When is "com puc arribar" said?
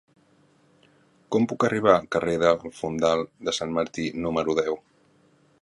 1.35-1.93